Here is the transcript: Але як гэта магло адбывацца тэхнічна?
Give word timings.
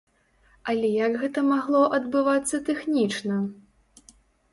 Але 0.71 0.87
як 0.93 1.17
гэта 1.23 1.43
магло 1.49 1.81
адбывацца 1.97 2.61
тэхнічна? 2.71 3.37